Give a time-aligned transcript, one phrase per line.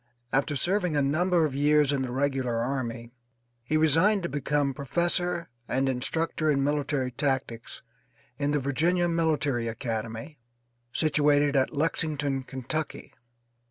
[0.33, 3.11] After serving a number of years in the regular army
[3.63, 7.83] he resigned to become professor and instructor in military tactics
[8.39, 10.39] in the Virginia Military Academy,
[10.91, 13.13] situated at Lexington, Kentucky.